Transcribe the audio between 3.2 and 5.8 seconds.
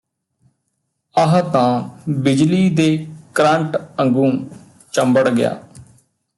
current ਅੰਗੂੰ ਚੰਬੜ ਗਿਆ